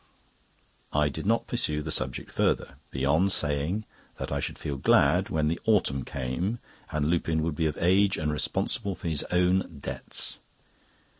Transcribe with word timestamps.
I 0.91 1.09
did 1.09 1.27
not 1.27 1.45
pursue 1.45 1.83
the 1.83 1.91
subject 1.91 2.31
further, 2.31 2.77
beyond 2.89 3.31
saying 3.31 3.85
that 4.17 4.31
I 4.31 4.39
should 4.39 4.57
feel 4.57 4.77
glad 4.77 5.29
when 5.29 5.47
the 5.47 5.59
autumn 5.65 6.03
came, 6.03 6.57
and 6.89 7.07
Lupin 7.07 7.43
would 7.43 7.53
be 7.55 7.67
of 7.67 7.77
age 7.79 8.17
and 8.17 8.31
responsible 8.33 8.95
for 8.95 9.07
his 9.09 9.23
own 9.29 9.77
debts. 9.79 10.39